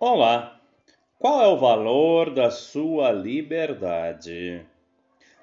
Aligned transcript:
Olá! 0.00 0.60
Qual 1.20 1.40
é 1.40 1.46
o 1.46 1.56
valor 1.56 2.34
da 2.34 2.50
sua 2.50 3.12
liberdade? 3.12 4.66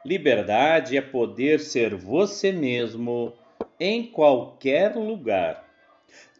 Liberdade 0.05 0.97
é 0.97 1.01
poder 1.01 1.61
ser 1.61 1.95
você 1.95 2.51
mesmo 2.51 3.31
em 3.79 4.05
qualquer 4.05 4.93
lugar. 4.97 5.65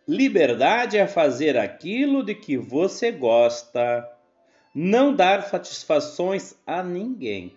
Liberdade 0.05 0.97
é 0.97 1.08
fazer 1.08 1.58
aquilo 1.58 2.21
de 2.21 2.36
que 2.36 2.58
você 2.58 3.14
gosta, 3.14 4.05
não 4.75 5.16
dar 5.16 5.43
satisfações 5.43 6.54
a 6.68 6.84
ninguém. 6.84 7.55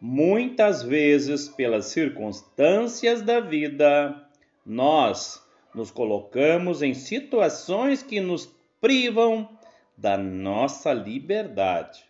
Muitas 0.00 0.80
vezes, 0.80 1.48
pelas 1.48 1.86
circunstâncias 1.86 3.20
da 3.20 3.40
vida, 3.40 4.28
nós 4.64 5.44
nos 5.74 5.90
colocamos 5.90 6.82
em 6.82 6.94
situações 6.94 8.00
que 8.00 8.20
nos 8.20 8.59
privam 8.80 9.48
da 9.96 10.16
nossa 10.16 10.92
liberdade. 10.92 12.04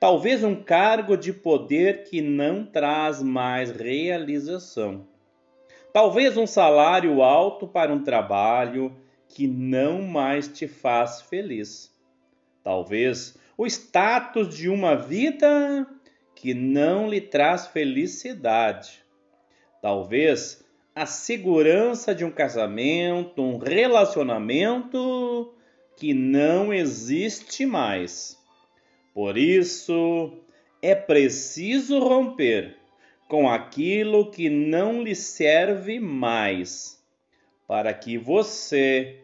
Talvez 0.00 0.42
um 0.42 0.54
cargo 0.54 1.16
de 1.16 1.32
poder 1.32 2.04
que 2.04 2.22
não 2.22 2.64
traz 2.64 3.22
mais 3.22 3.70
realização. 3.70 5.06
Talvez 5.92 6.36
um 6.36 6.46
salário 6.46 7.22
alto 7.22 7.66
para 7.66 7.92
um 7.92 8.02
trabalho 8.02 8.96
que 9.26 9.46
não 9.46 10.02
mais 10.02 10.48
te 10.48 10.66
faz 10.66 11.20
feliz. 11.20 11.92
Talvez 12.62 13.36
o 13.56 13.66
status 13.66 14.54
de 14.56 14.68
uma 14.68 14.94
vida 14.94 15.86
que 16.34 16.54
não 16.54 17.08
lhe 17.08 17.20
traz 17.20 17.66
felicidade. 17.66 19.04
Talvez 19.82 20.64
a 20.94 21.04
segurança 21.06 22.14
de 22.14 22.24
um 22.24 22.30
casamento, 22.30 23.42
um 23.42 23.58
relacionamento 23.58 25.52
que 25.98 26.14
não 26.14 26.72
existe 26.72 27.66
mais. 27.66 28.38
Por 29.12 29.36
isso, 29.36 30.32
é 30.80 30.94
preciso 30.94 31.98
romper 31.98 32.76
com 33.28 33.48
aquilo 33.48 34.30
que 34.30 34.48
não 34.48 35.02
lhe 35.02 35.14
serve 35.14 35.98
mais, 35.98 37.02
para 37.66 37.92
que 37.92 38.16
você 38.16 39.20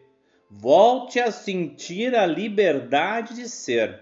volte 0.51 1.19
a 1.19 1.31
sentir 1.31 2.13
a 2.13 2.25
liberdade 2.25 3.35
de 3.35 3.47
ser. 3.47 4.01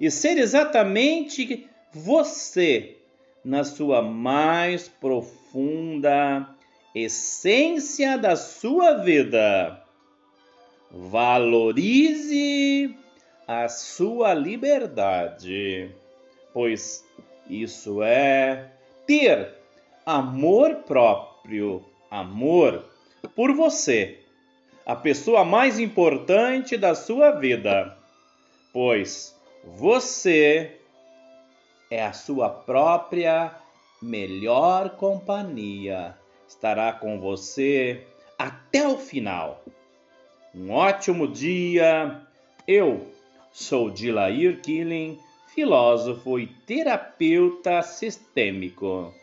E 0.00 0.10
ser 0.10 0.38
exatamente 0.38 1.68
você 1.92 2.96
na 3.44 3.62
sua 3.62 4.02
mais 4.02 4.88
profunda 4.88 6.54
essência 6.94 8.18
da 8.18 8.34
sua 8.34 8.94
vida. 8.94 9.87
Valorize 10.90 12.96
a 13.46 13.68
sua 13.68 14.32
liberdade, 14.32 15.94
pois 16.52 17.04
isso 17.48 18.02
é 18.02 18.72
ter 19.06 19.54
amor 20.04 20.76
próprio, 20.86 21.84
amor 22.10 22.84
por 23.34 23.52
você, 23.52 24.20
a 24.86 24.96
pessoa 24.96 25.44
mais 25.44 25.78
importante 25.78 26.76
da 26.76 26.94
sua 26.94 27.32
vida, 27.32 27.96
pois 28.72 29.38
você 29.64 30.78
é 31.90 32.02
a 32.02 32.12
sua 32.12 32.48
própria 32.48 33.54
melhor 34.00 34.90
companhia. 34.90 36.16
Estará 36.46 36.92
com 36.92 37.20
você 37.20 38.06
até 38.38 38.88
o 38.88 38.96
final. 38.96 39.62
Um 40.58 40.72
ótimo 40.72 41.28
dia. 41.28 42.20
Eu 42.66 43.06
sou 43.52 43.90
Dilair 43.90 44.60
Killing, 44.60 45.16
filósofo 45.54 46.36
e 46.36 46.48
terapeuta 46.48 47.80
sistêmico. 47.80 49.14